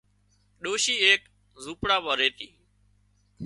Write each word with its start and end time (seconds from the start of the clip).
ڏوشي 0.61 0.95
ايڪ 1.03 1.21
زونپڙا 1.63 1.97
مان 2.03 2.15
ريتي 2.19 2.47